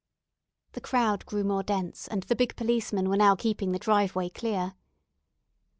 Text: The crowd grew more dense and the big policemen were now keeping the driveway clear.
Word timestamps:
The 0.71 0.81
crowd 0.81 1.27
grew 1.27 1.43
more 1.43 1.61
dense 1.61 2.07
and 2.07 2.23
the 2.23 2.35
big 2.35 2.55
policemen 2.55 3.07
were 3.07 3.17
now 3.17 3.35
keeping 3.35 3.71
the 3.71 3.77
driveway 3.77 4.29
clear. 4.29 4.73